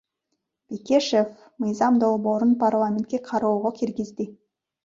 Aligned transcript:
Бекешев 0.69 1.29
мыйзам 1.63 1.93
долбоорун 2.05 2.53
парламентке 2.65 3.17
кароого 3.29 3.69
киргизди. 3.83 4.25